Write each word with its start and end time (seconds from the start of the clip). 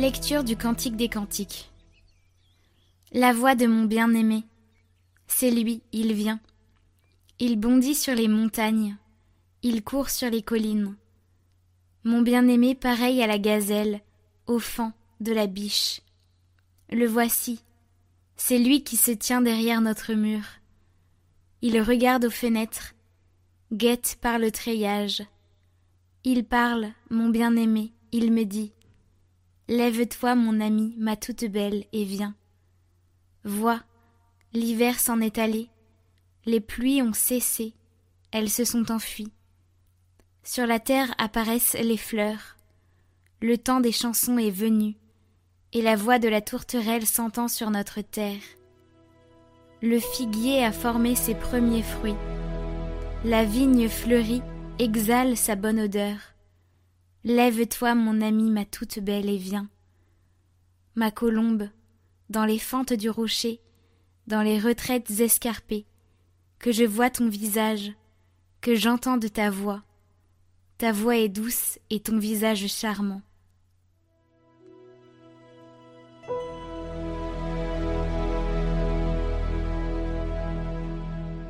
Lecture 0.00 0.44
du 0.44 0.56
Cantique 0.56 0.96
des 0.96 1.10
Cantiques. 1.10 1.70
La 3.12 3.34
voix 3.34 3.54
de 3.54 3.66
mon 3.66 3.84
bien-aimé. 3.84 4.44
C'est 5.26 5.50
lui, 5.50 5.82
il 5.92 6.14
vient. 6.14 6.40
Il 7.38 7.60
bondit 7.60 7.94
sur 7.94 8.14
les 8.14 8.26
montagnes. 8.26 8.96
Il 9.62 9.84
court 9.84 10.08
sur 10.08 10.30
les 10.30 10.40
collines. 10.40 10.96
Mon 12.04 12.22
bien-aimé 12.22 12.74
pareil 12.74 13.22
à 13.22 13.26
la 13.26 13.38
gazelle, 13.38 14.00
au 14.46 14.58
fan 14.58 14.94
de 15.20 15.34
la 15.34 15.46
biche. 15.46 16.00
Le 16.90 17.06
voici. 17.06 17.62
C'est 18.36 18.58
lui 18.58 18.82
qui 18.82 18.96
se 18.96 19.10
tient 19.10 19.42
derrière 19.42 19.82
notre 19.82 20.14
mur. 20.14 20.44
Il 21.60 21.78
regarde 21.78 22.24
aux 22.24 22.30
fenêtres, 22.30 22.94
guette 23.70 24.16
par 24.22 24.38
le 24.38 24.50
treillage. 24.50 25.22
Il 26.24 26.46
parle, 26.46 26.88
mon 27.10 27.28
bien-aimé, 27.28 27.92
il 28.12 28.32
me 28.32 28.44
dit 28.44 28.72
Lève-toi, 29.70 30.34
mon 30.34 30.60
ami, 30.60 30.96
ma 30.98 31.14
toute 31.14 31.44
belle, 31.44 31.84
et 31.92 32.02
viens. 32.02 32.34
Vois, 33.44 33.80
l'hiver 34.52 34.98
s'en 34.98 35.20
est 35.20 35.38
allé, 35.38 35.70
les 36.44 36.58
pluies 36.58 37.02
ont 37.02 37.12
cessé, 37.12 37.72
elles 38.32 38.50
se 38.50 38.64
sont 38.64 38.90
enfuies. 38.90 39.30
Sur 40.42 40.66
la 40.66 40.80
terre 40.80 41.14
apparaissent 41.18 41.76
les 41.80 41.96
fleurs. 41.96 42.56
Le 43.40 43.56
temps 43.58 43.78
des 43.78 43.92
chansons 43.92 44.38
est 44.38 44.50
venu, 44.50 44.96
et 45.72 45.82
la 45.82 45.94
voix 45.94 46.18
de 46.18 46.28
la 46.28 46.40
tourterelle 46.40 47.06
s'entend 47.06 47.46
sur 47.46 47.70
notre 47.70 48.00
terre. 48.00 48.42
Le 49.82 50.00
figuier 50.00 50.64
a 50.64 50.72
formé 50.72 51.14
ses 51.14 51.36
premiers 51.36 51.84
fruits. 51.84 52.16
La 53.24 53.44
vigne 53.44 53.88
fleurie 53.88 54.42
exhale 54.80 55.36
sa 55.36 55.54
bonne 55.54 55.78
odeur. 55.78 56.16
Lève-toi, 57.24 57.94
mon 57.94 58.20
ami, 58.22 58.50
ma 58.50 58.64
toute 58.64 58.98
belle, 58.98 59.28
et 59.28 59.36
viens. 59.36 59.68
Ma 60.94 61.10
colombe, 61.10 61.68
dans 62.30 62.46
les 62.46 62.58
fentes 62.58 62.94
du 62.94 63.10
rocher, 63.10 63.60
dans 64.26 64.42
les 64.42 64.58
retraites 64.58 65.10
escarpées, 65.20 65.86
que 66.58 66.72
je 66.72 66.84
vois 66.84 67.10
ton 67.10 67.28
visage, 67.28 67.92
que 68.60 68.74
j'entende 68.74 69.30
ta 69.32 69.50
voix. 69.50 69.82
Ta 70.78 70.92
voix 70.92 71.16
est 71.16 71.28
douce 71.28 71.78
et 71.90 72.00
ton 72.00 72.18
visage 72.18 72.66
charmant. 72.68 73.20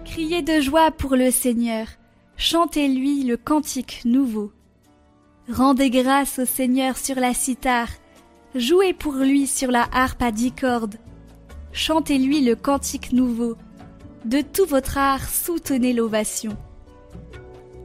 Criez 0.05 0.43
de 0.43 0.61
joie 0.61 0.91
pour 0.91 1.15
le 1.15 1.31
Seigneur, 1.31 1.87
chantez-lui 2.37 3.23
le 3.23 3.37
cantique 3.37 4.03
nouveau. 4.05 4.53
Rendez 5.51 5.91
grâce 5.91 6.39
au 6.39 6.45
Seigneur 6.45 6.97
sur 6.97 7.17
la 7.17 7.35
cithare, 7.35 7.89
jouez 8.55 8.93
pour 8.93 9.15
lui 9.15 9.49
sur 9.49 9.73
la 9.73 9.89
harpe 9.93 10.23
à 10.23 10.31
dix 10.31 10.53
cordes. 10.53 10.95
Chantez-lui 11.73 12.41
le 12.41 12.55
cantique 12.55 13.13
nouveau. 13.13 13.57
De 14.25 14.43
tout 14.43 14.67
votre 14.67 14.97
art, 14.97 15.29
soutenez 15.29 15.93
l'ovation. 15.93 16.57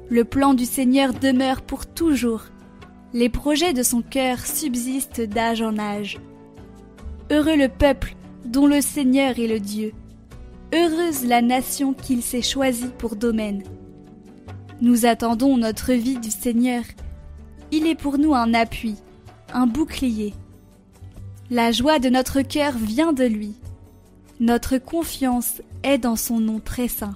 Le 0.09 0.23
plan 0.25 0.53
du 0.53 0.65
Seigneur 0.65 1.11
demeure 1.13 1.63
pour 1.63 1.87
toujours. 1.87 2.43
Les 3.13 3.29
projets 3.29 3.73
de 3.73 3.81
son 3.81 4.03
cœur 4.03 4.45
subsistent 4.45 5.21
d'âge 5.21 5.63
en 5.63 5.79
âge. 5.79 6.19
Heureux 7.31 7.57
le 7.57 7.69
peuple 7.69 8.15
dont 8.45 8.67
le 8.67 8.81
Seigneur 8.81 9.39
est 9.39 9.47
le 9.47 9.59
Dieu. 9.59 9.93
Heureuse 10.71 11.25
la 11.25 11.41
nation 11.41 11.93
qu'il 11.93 12.21
s'est 12.21 12.43
choisie 12.43 12.91
pour 12.99 13.15
domaine. 13.15 13.63
Nous 14.81 15.07
attendons 15.07 15.57
notre 15.57 15.93
vie 15.93 16.19
du 16.19 16.29
Seigneur 16.29 16.83
il 17.71 17.87
est 17.87 17.95
pour 17.95 18.17
nous 18.17 18.33
un 18.33 18.53
appui, 18.53 18.95
un 19.53 19.67
bouclier. 19.67 20.33
La 21.49 21.71
joie 21.71 21.99
de 21.99 22.09
notre 22.09 22.41
cœur 22.41 22.73
vient 22.77 23.13
de 23.13 23.25
lui. 23.25 23.53
Notre 24.39 24.77
confiance 24.77 25.61
est 25.83 25.97
dans 25.97 26.15
son 26.15 26.39
nom 26.39 26.59
très 26.59 26.87
saint. 26.87 27.15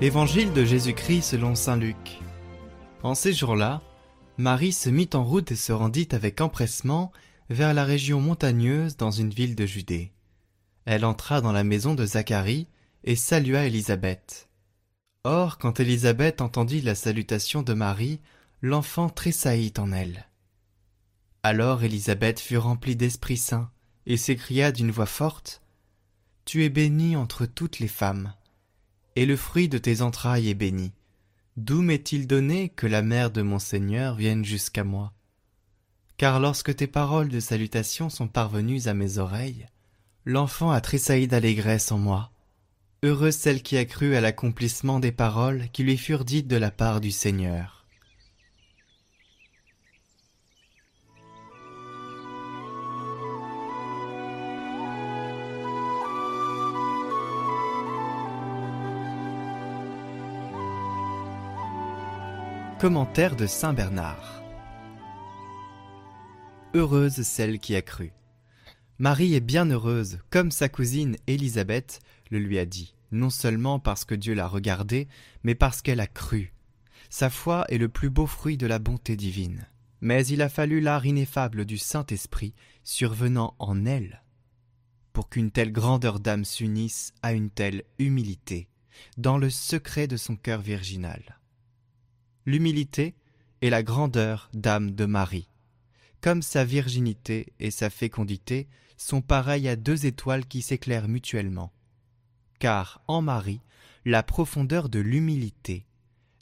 Évangile 0.00 0.52
de 0.52 0.64
Jésus-Christ 0.64 1.22
selon 1.22 1.54
Saint 1.54 1.76
Luc. 1.76 2.18
En 3.04 3.14
ces 3.14 3.32
jours-là, 3.32 3.80
Marie 4.36 4.72
se 4.72 4.90
mit 4.90 5.08
en 5.14 5.22
route 5.22 5.52
et 5.52 5.56
se 5.56 5.72
rendit 5.72 6.08
avec 6.10 6.40
empressement 6.40 7.12
vers 7.50 7.74
la 7.74 7.84
région 7.84 8.20
montagneuse 8.20 8.96
dans 8.96 9.10
une 9.10 9.30
ville 9.30 9.56
de 9.56 9.66
Judée. 9.66 10.12
Elle 10.84 11.04
entra 11.04 11.40
dans 11.40 11.52
la 11.52 11.64
maison 11.64 11.94
de 11.94 12.06
Zacharie 12.06 12.68
et 13.04 13.16
salua 13.16 13.66
Élisabeth. 13.66 14.48
Or, 15.24 15.58
quand 15.58 15.78
Élisabeth 15.78 16.40
entendit 16.40 16.80
la 16.80 16.94
salutation 16.94 17.62
de 17.62 17.74
Marie, 17.74 18.20
l'enfant 18.60 19.08
tressaillit 19.08 19.74
en 19.78 19.92
elle. 19.92 20.28
Alors 21.44 21.82
Élisabeth 21.82 22.40
fut 22.40 22.56
remplie 22.56 22.96
d'Esprit 22.96 23.36
Saint 23.36 23.70
et 24.06 24.16
s'écria 24.16 24.72
d'une 24.72 24.90
voix 24.90 25.06
forte 25.06 25.62
Tu 26.44 26.64
es 26.64 26.68
bénie 26.68 27.16
entre 27.16 27.46
toutes 27.46 27.78
les 27.78 27.88
femmes, 27.88 28.34
et 29.16 29.26
le 29.26 29.36
fruit 29.36 29.68
de 29.68 29.78
tes 29.78 30.02
entrailles 30.02 30.48
est 30.48 30.54
béni. 30.54 30.92
D'où 31.56 31.82
m'est-il 31.82 32.26
donné 32.26 32.70
que 32.70 32.86
la 32.86 33.02
mère 33.02 33.30
de 33.30 33.42
mon 33.42 33.58
Seigneur 33.58 34.14
vienne 34.16 34.44
jusqu'à 34.44 34.84
moi? 34.84 35.12
Car 36.16 36.40
lorsque 36.40 36.74
tes 36.76 36.86
paroles 36.86 37.28
de 37.28 37.40
salutation 37.40 38.08
sont 38.08 38.28
parvenues 38.28 38.86
à 38.86 38.94
mes 38.94 39.18
oreilles, 39.18 39.66
l'enfant 40.24 40.70
a 40.70 40.80
tressailli 40.80 41.26
d'allégresse 41.26 41.92
en 41.92 41.98
moi. 41.98 42.30
Heureuse 43.02 43.36
celle 43.36 43.62
qui 43.62 43.76
a 43.76 43.84
cru 43.84 44.14
à 44.14 44.20
l'accomplissement 44.20 45.00
des 45.00 45.12
paroles 45.12 45.68
qui 45.72 45.82
lui 45.82 45.96
furent 45.96 46.24
dites 46.24 46.46
de 46.46 46.56
la 46.56 46.70
part 46.70 47.00
du 47.00 47.10
Seigneur. 47.10 47.86
Commentaire 62.78 63.36
de 63.36 63.46
Saint 63.46 63.72
Bernard 63.72 64.41
Heureuse 66.74 67.20
celle 67.20 67.58
qui 67.58 67.76
a 67.76 67.82
cru. 67.82 68.12
Marie 68.98 69.34
est 69.34 69.40
bien 69.40 69.66
heureuse, 69.66 70.20
comme 70.30 70.50
sa 70.50 70.70
cousine 70.70 71.16
Élisabeth 71.26 72.00
le 72.30 72.38
lui 72.38 72.58
a 72.58 72.64
dit, 72.64 72.94
non 73.10 73.28
seulement 73.28 73.78
parce 73.78 74.06
que 74.06 74.14
Dieu 74.14 74.32
l'a 74.32 74.48
regardée, 74.48 75.06
mais 75.44 75.54
parce 75.54 75.82
qu'elle 75.82 76.00
a 76.00 76.06
cru. 76.06 76.54
Sa 77.10 77.28
foi 77.28 77.66
est 77.68 77.76
le 77.76 77.90
plus 77.90 78.08
beau 78.08 78.26
fruit 78.26 78.56
de 78.56 78.66
la 78.66 78.78
bonté 78.78 79.16
divine. 79.16 79.66
Mais 80.00 80.26
il 80.26 80.40
a 80.40 80.48
fallu 80.48 80.80
l'art 80.80 81.04
ineffable 81.04 81.66
du 81.66 81.76
Saint-Esprit 81.76 82.54
survenant 82.84 83.54
en 83.58 83.84
elle 83.84 84.22
pour 85.12 85.28
qu'une 85.28 85.50
telle 85.50 85.72
grandeur 85.72 86.20
d'âme 86.20 86.46
s'unisse 86.46 87.12
à 87.22 87.34
une 87.34 87.50
telle 87.50 87.84
humilité 87.98 88.68
dans 89.18 89.36
le 89.36 89.50
secret 89.50 90.06
de 90.06 90.16
son 90.16 90.36
cœur 90.36 90.62
virginal. 90.62 91.38
L'humilité 92.46 93.14
est 93.60 93.68
la 93.68 93.82
grandeur 93.82 94.48
d'âme 94.54 94.92
de 94.92 95.04
Marie 95.04 95.51
comme 96.22 96.40
sa 96.40 96.64
virginité 96.64 97.52
et 97.58 97.70
sa 97.70 97.90
fécondité 97.90 98.68
sont 98.96 99.20
pareilles 99.20 99.68
à 99.68 99.76
deux 99.76 100.06
étoiles 100.06 100.46
qui 100.46 100.62
s'éclairent 100.62 101.08
mutuellement. 101.08 101.72
Car, 102.60 103.02
en 103.08 103.20
Marie, 103.20 103.60
la 104.04 104.22
profondeur 104.22 104.88
de 104.88 105.00
l'humilité 105.00 105.84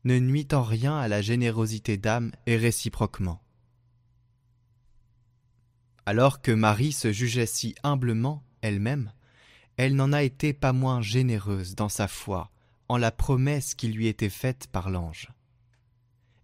ne 0.04 0.18
nuit 0.18 0.48
en 0.52 0.62
rien 0.62 0.96
à 0.98 1.08
la 1.08 1.22
générosité 1.22 1.96
d'âme 1.96 2.30
et 2.46 2.56
réciproquement. 2.56 3.42
Alors 6.06 6.42
que 6.42 6.52
Marie 6.52 6.92
se 6.92 7.12
jugeait 7.12 7.46
si 7.46 7.74
humblement 7.82 8.44
elle-même, 8.60 9.12
elle 9.76 9.96
n'en 9.96 10.12
a 10.12 10.22
été 10.22 10.52
pas 10.52 10.74
moins 10.74 11.00
généreuse 11.00 11.74
dans 11.74 11.88
sa 11.88 12.06
foi 12.06 12.50
en 12.88 12.98
la 12.98 13.10
promesse 13.10 13.74
qui 13.74 13.88
lui 13.88 14.08
était 14.08 14.28
faite 14.28 14.66
par 14.70 14.90
l'ange. 14.90 15.28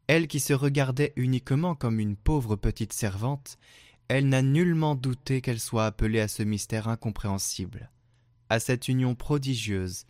Elle 0.07 0.29
qui 0.29 0.41
se 0.41 0.53
regardait 0.53 1.13
uniquement 1.17 1.75
comme 1.75 1.99
une 1.99 2.17
pauvre 2.17 2.57
petite 2.57 2.93
servante, 2.93 3.59
elle 4.09 4.29
n'a 4.29 4.43
nullement 4.43 4.95
douté 4.95 5.41
qu'elle 5.41 5.59
soit 5.59 5.87
appelée 5.87 6.21
à 6.21 6.29
ce 6.29 6.45
mystère 6.45 6.87
incompréhensible, 6.87 7.91
à 8.49 8.61
cette 8.61 8.87
union 8.87 9.17
prodigieuse, 9.17 10.07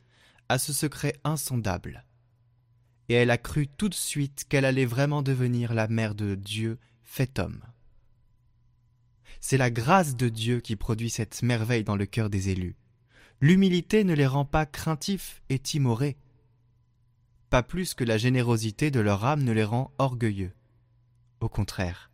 à 0.49 0.59
ce 0.59 0.73
secret 0.75 1.15
insondable. 1.25 2.05
Et 3.09 3.15
elle 3.15 3.31
a 3.31 3.39
cru 3.39 3.69
tout 3.69 3.89
de 3.89 3.95
suite 3.95 4.45
qu'elle 4.49 4.67
allait 4.67 4.85
vraiment 4.85 5.23
devenir 5.23 5.73
la 5.73 5.89
mère 5.89 6.15
de 6.15 6.35
Dieu 6.35 6.79
fait 7.03 7.39
homme. 7.39 7.63
C'est 9.41 9.57
la 9.57 9.71
grâce 9.71 10.17
de 10.17 10.29
Dieu 10.29 10.61
qui 10.61 10.77
produit 10.77 11.11
cette 11.11 11.43
merveille 11.43 11.85
dans 11.85 11.97
le 11.97 12.07
cœur 12.07 12.29
des 12.29 12.51
élus. 12.51 12.77
L'humilité 13.41 14.05
ne 14.05 14.15
les 14.15 14.27
rend 14.27 14.45
pas 14.45 14.67
craintifs 14.67 15.43
et 15.49 15.59
timorés 15.59 16.17
pas 17.57 17.63
plus 17.63 17.95
que 17.95 18.05
la 18.05 18.19
générosité 18.19 18.91
de 18.91 19.01
leur 19.01 19.25
âme 19.25 19.43
ne 19.43 19.51
les 19.51 19.65
rend 19.65 19.91
orgueilleux. 19.97 20.53
Au 21.41 21.49
contraire, 21.49 22.11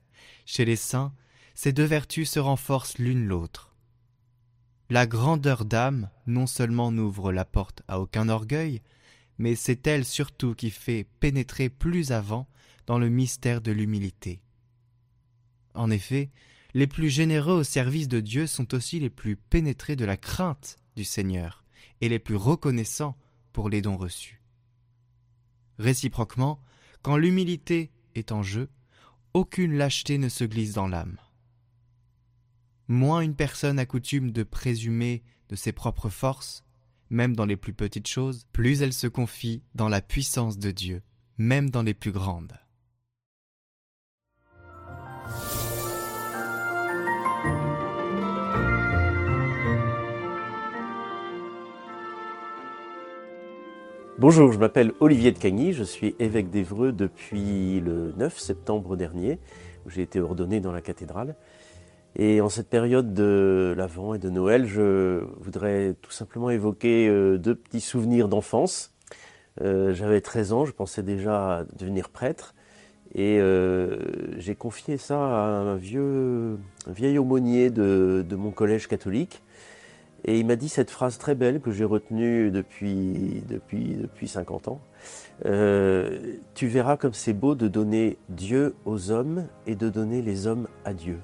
chez 0.47 0.65
les 0.65 0.77
saints, 0.77 1.13
ces 1.57 1.73
deux 1.73 1.83
vertus 1.83 2.31
se 2.31 2.39
renforcent 2.39 2.99
l'une 2.99 3.27
l'autre. 3.27 3.75
La 4.89 5.05
grandeur 5.05 5.65
d'âme 5.65 6.11
non 6.29 6.47
seulement 6.47 6.93
n'ouvre 6.93 7.33
la 7.33 7.45
porte 7.45 7.83
à 7.89 7.99
aucun 7.99 8.29
orgueil, 8.29 8.83
mais 9.37 9.57
c'est 9.57 9.85
elle 9.89 10.05
surtout 10.05 10.55
qui 10.55 10.71
fait 10.71 11.09
pénétrer 11.19 11.69
plus 11.69 12.13
avant 12.13 12.47
dans 12.87 13.01
le 13.01 13.09
mystère 13.09 13.61
de 13.61 13.73
l'humilité. 13.73 14.43
En 15.75 15.91
effet, 15.91 16.31
les 16.73 16.87
plus 16.87 17.11
généreux 17.11 17.55
au 17.55 17.65
service 17.65 18.07
de 18.07 18.21
Dieu 18.21 18.47
sont 18.47 18.75
aussi 18.77 19.01
les 19.01 19.11
plus 19.11 19.35
pénétrés 19.35 19.97
de 19.97 20.05
la 20.05 20.17
crainte 20.17 20.77
du 20.95 21.03
Seigneur 21.03 21.65
et 22.01 22.09
les 22.09 22.21
plus 22.21 22.37
reconnaissants 22.37 23.17
pour 23.53 23.69
les 23.69 23.83
dons 23.83 23.97
reçus. 23.97 24.42
Réciproquement, 25.79 26.61
quand 27.03 27.17
l'humilité 27.17 27.91
est 28.15 28.33
en 28.33 28.43
jeu, 28.43 28.69
aucune 29.35 29.77
lâcheté 29.77 30.19
ne 30.19 30.29
se 30.29 30.45
glisse 30.45 30.75
dans 30.75 30.87
l'âme. 30.87 31.19
Moins 32.89 33.21
une 33.21 33.35
personne 33.35 33.79
a 33.79 33.87
coutume 33.87 34.33
de 34.33 34.43
présumer 34.43 35.23
de 35.49 35.57
ses 35.57 35.73
propres 35.73 36.11
forces, 36.11 36.65
même 37.11 37.35
dans 37.35 37.47
les 37.47 37.57
plus 37.57 37.75
petites 37.75 38.09
choses, 38.09 38.47
plus 38.53 38.83
elle 38.83 38.93
se 38.93 39.07
confie 39.07 39.63
dans 39.75 39.89
la 39.89 40.01
puissance 40.01 40.59
de 40.59 40.71
Dieu, 40.71 41.03
même 41.39 41.71
dans 41.71 41.83
les 41.83 41.95
plus 41.95 42.13
grandes. 42.13 42.59
Bonjour, 54.23 54.53
je 54.53 54.59
m'appelle 54.61 54.93
Olivier 55.01 55.33
de 55.33 55.39
Cagny, 55.41 55.73
je 55.73 55.83
suis 55.83 56.15
évêque 56.21 56.49
d'Evreux 56.49 56.93
depuis 56.93 57.81
le 57.81 58.13
9 58.17 58.39
septembre 58.39 58.95
dernier, 58.95 59.41
où 59.85 59.91
j'ai 59.91 60.03
été 60.03 60.21
ordonné 60.21 60.61
dans 60.61 60.71
la 60.71 60.81
cathédrale. 60.81 61.35
Et 62.15 62.41
en 62.41 62.49
cette 62.49 62.69
période 62.69 63.15
de 63.15 63.75
l'Avent 63.77 64.15
et 64.15 64.21
de 64.21 64.31
Noël, 64.31 64.65
je 64.65 65.25
voudrais 65.41 65.97
tout 66.03 66.13
simplement 66.13 66.51
évoquer 66.51 67.09
euh, 67.09 67.37
deux 67.37 67.57
petits 67.57 67.81
souvenirs 67.81 68.29
d'enfance. 68.29 68.95
Euh, 69.61 69.93
j'avais 69.93 70.21
13 70.21 70.53
ans, 70.53 70.67
je 70.67 70.73
pensais 70.73 71.03
déjà 71.03 71.67
devenir 71.77 72.09
prêtre. 72.09 72.55
Et 73.17 73.41
euh, 73.41 73.99
j'ai 74.39 74.55
confié 74.55 74.99
ça 74.99 75.17
à 75.17 75.49
un 75.49 75.75
vieux, 75.75 76.61
vieil 76.87 77.19
aumônier 77.19 77.71
de 77.71 78.37
mon 78.37 78.53
collège 78.53 78.87
catholique 78.87 79.43
et 80.25 80.39
il 80.39 80.47
m'a 80.47 80.57
dit 80.57 80.69
cette 80.69 80.91
phrase 80.91 81.19
très 81.19 81.35
belle 81.35 81.61
que 81.61 81.73
j'ai 81.73 81.85
retenue 81.85 82.51
depuis, 82.51 83.43
depuis, 83.49 83.97
depuis 83.97 84.29
50 84.29 84.69
ans. 84.69 84.81
Euh, 85.47 86.37
tu 86.55 86.69
verras 86.69 86.97
comme 86.97 87.13
c'est 87.13 87.33
beau 87.33 87.55
de 87.57 87.67
donner 87.67 88.19
Dieu 88.29 88.77
aux 88.85 89.11
hommes 89.11 89.49
et 89.67 89.75
de 89.75 89.89
donner 89.89 90.23
les 90.23 90.47
hommes 90.47 90.69
à 90.85 90.95
Dieu. 90.95 91.19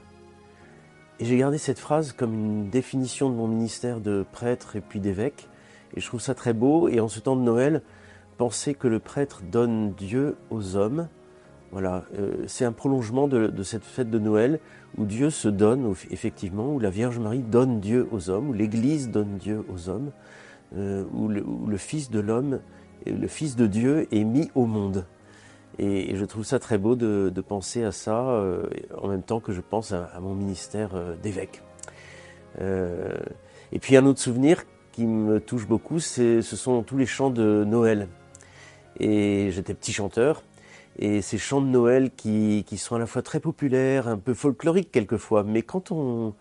Et 1.20 1.24
j'ai 1.24 1.36
gardé 1.36 1.58
cette 1.58 1.78
phrase 1.78 2.12
comme 2.12 2.34
une 2.34 2.70
définition 2.70 3.30
de 3.30 3.36
mon 3.36 3.46
ministère 3.46 4.00
de 4.00 4.24
prêtre 4.32 4.74
et 4.74 4.80
puis 4.80 5.00
d'évêque. 5.00 5.48
Et 5.96 6.00
je 6.00 6.06
trouve 6.06 6.20
ça 6.20 6.34
très 6.34 6.52
beau. 6.52 6.88
Et 6.88 7.00
en 7.00 7.08
ce 7.08 7.20
temps 7.20 7.36
de 7.36 7.42
Noël, 7.42 7.82
penser 8.36 8.74
que 8.74 8.88
le 8.88 8.98
prêtre 8.98 9.42
donne 9.42 9.92
Dieu 9.92 10.36
aux 10.50 10.76
hommes 10.76 11.08
voilà, 11.70 12.04
euh, 12.18 12.44
c'est 12.46 12.64
un 12.64 12.72
prolongement 12.72 13.28
de, 13.28 13.62
cette 13.62 13.84
fête 13.84 14.10
de 14.10 14.18
Noël 14.18 14.58
où 14.96 15.04
Dieu 15.04 15.30
se 15.30 15.48
donne, 15.48 15.94
effectivement, 16.10 16.72
où 16.72 16.78
la 16.78 16.90
Vierge 16.90 17.18
Marie 17.18 17.42
donne 17.42 17.80
Dieu 17.80 18.08
aux 18.10 18.30
hommes, 18.30 18.50
où 18.50 18.52
l'Église 18.52 19.10
donne 19.10 19.36
Dieu 19.36 19.64
aux 19.68 19.90
hommes, 19.90 20.10
euh, 20.76 21.04
où, 21.12 21.28
le, 21.28 21.76
Fils 21.76 22.10
de 22.10 22.20
l'homme, 22.20 22.60
le 23.06 23.26
Fils 23.26 23.54
de 23.54 23.66
Dieu 23.66 24.08
est 24.12 24.24
mis 24.24 24.50
au 24.54 24.64
monde. 24.64 25.04
Et, 25.78 26.16
je 26.16 26.24
trouve 26.24 26.44
ça 26.44 26.58
très 26.58 26.78
beau 26.78 26.96
de, 26.96 27.30
penser 27.46 27.84
à 27.84 27.92
ça 27.92 28.28
euh, 28.30 28.62
en 28.96 29.08
même 29.08 29.22
temps 29.22 29.40
que 29.40 29.52
je 29.52 29.60
pense 29.60 29.92
à, 29.92 30.18
mon 30.20 30.34
ministère 30.34 30.90
d'évêque. 31.22 31.62
et 32.58 33.78
puis 33.78 33.96
un 33.96 34.06
autre 34.06 34.20
souvenir 34.20 34.64
qui 34.92 35.06
me 35.06 35.38
touche 35.38 35.68
beaucoup, 35.68 36.00
ce 36.00 36.40
sont 36.40 36.82
tous 36.82 36.96
les 36.96 37.06
chants 37.06 37.30
de 37.30 37.64
Noël. 37.64 38.08
Et 39.00 39.50
j'étais 39.52 39.74
petit 39.74 39.92
chanteur 39.92 40.42
et 40.98 41.22
ces 41.22 41.38
chants 41.38 41.60
de 41.60 41.66
Noël 41.66 42.10
qui, 42.16 42.64
sont 42.76 42.96
à 42.96 42.98
la 42.98 43.06
fois 43.06 43.22
très 43.22 43.40
populaires, 43.40 44.08
un 44.08 44.18
peu 44.18 44.34
folkloriques 44.34 44.90
quelquefois, 44.90 45.44
mais 45.44 45.62
quand 45.62 45.92
on, 45.92 46.34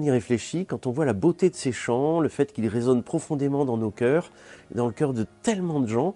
y 0.00 0.10
réfléchit, 0.10 0.66
quand 0.66 0.86
on 0.86 0.90
voit 0.90 1.06
la 1.06 1.14
beauté 1.14 1.48
de 1.48 1.54
ces 1.54 1.72
chants, 1.72 2.20
le 2.20 2.28
fait 2.28 2.52
qu'ils 2.52 2.68
résonnent 2.68 3.02
profondément 3.02 3.64
dans 3.64 3.78
nos 3.78 3.90
cœurs, 3.90 4.30
dans 4.74 4.86
le 4.86 4.92
cœur 4.92 5.14
de 5.14 5.26
tellement 5.42 5.80
de 5.80 5.86
gens, 5.86 6.14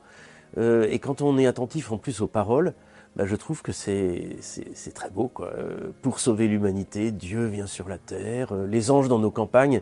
euh, 0.58 0.86
et 0.90 0.98
quand 0.98 1.22
on 1.22 1.38
est 1.38 1.46
attentif 1.46 1.92
en 1.92 1.96
plus 1.96 2.20
aux 2.20 2.26
paroles, 2.26 2.74
bah, 3.16 3.24
je 3.26 3.36
trouve 3.36 3.62
que 3.62 3.72
c'est 3.72 4.38
très 4.94 5.10
beau. 5.10 5.28
Quoi. 5.28 5.52
Pour 6.02 6.20
sauver 6.20 6.48
l'humanité, 6.48 7.10
Dieu 7.10 7.46
vient 7.46 7.66
sur 7.66 7.88
la 7.88 7.98
terre, 7.98 8.52
euh, 8.52 8.66
les 8.66 8.90
anges 8.90 9.08
dans 9.08 9.18
nos 9.18 9.30
campagnes, 9.30 9.80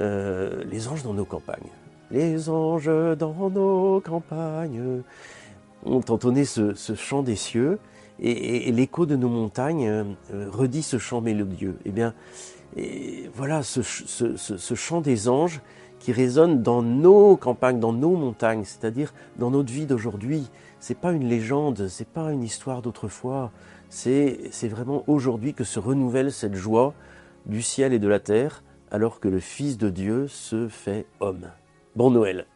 euh, 0.00 0.64
les 0.70 0.88
anges 0.88 1.02
dans 1.02 1.14
nos 1.14 1.26
campagnes, 1.26 1.68
les 2.10 2.48
anges 2.48 2.90
dans 3.18 3.50
nos 3.50 4.00
campagnes 4.00 5.02
ont 5.84 6.02
entonné 6.08 6.44
ce, 6.44 6.74
chant 6.94 7.22
des 7.22 7.36
cieux 7.36 7.78
et, 8.20 8.70
l'écho 8.72 9.06
de 9.06 9.16
nos 9.16 9.28
montagnes 9.28 9.88
euh, 9.88 10.48
redit 10.50 10.82
ce 10.82 10.98
chant 10.98 11.20
mélodieux. 11.20 11.78
Eh 11.84 11.90
bien, 11.90 12.14
voilà 13.34 13.62
ce, 13.62 13.82
chant 14.74 15.00
des 15.00 15.28
anges 15.28 15.60
qui 15.98 16.12
résonne 16.12 16.62
dans 16.62 16.82
nos 16.82 17.36
campagnes, 17.36 17.80
dans 17.80 17.92
nos 17.92 18.16
montagnes, 18.16 18.64
c'est-à-dire 18.64 19.12
dans 19.36 19.50
notre 19.50 19.72
vie 19.72 19.86
d'aujourd'hui. 19.86 20.48
C'est 20.80 20.98
pas 20.98 21.12
une 21.12 21.28
légende, 21.28 21.88
c'est 21.88 22.08
pas 22.08 22.32
une 22.32 22.42
histoire 22.42 22.82
d'autrefois. 22.82 23.50
C'est 23.88 24.68
vraiment 24.68 25.02
aujourd'hui 25.06 25.54
que 25.54 25.64
se 25.64 25.80
renouvelle 25.80 26.30
cette 26.32 26.54
joie 26.54 26.94
du 27.46 27.62
ciel 27.62 27.92
et 27.92 27.98
de 27.98 28.08
la 28.08 28.20
terre, 28.20 28.62
alors 28.90 29.20
que 29.20 29.28
le 29.28 29.40
Fils 29.40 29.78
de 29.78 29.90
Dieu 29.90 30.28
se 30.28 30.68
fait 30.68 31.06
homme. 31.20 31.50
Bon 31.96 32.10
Noël. 32.10 32.46